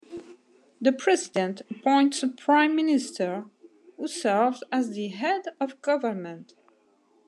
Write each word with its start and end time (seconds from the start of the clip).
The 0.81 0.93
president 0.93 1.61
appoints 1.69 2.23
a 2.23 2.29
Prime 2.29 2.75
Minister, 2.75 3.45
who 3.97 4.07
serves 4.07 4.63
as 4.71 4.89
the 4.95 5.09
head 5.09 5.49
of 5.59 5.79
government. 5.83 6.55